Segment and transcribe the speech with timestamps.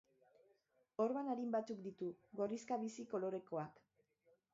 [1.03, 2.07] Orban arin batzuk ditu,
[2.39, 3.79] gorrixka bizi kolorekoak.